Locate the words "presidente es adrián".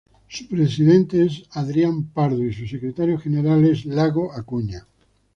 0.47-2.05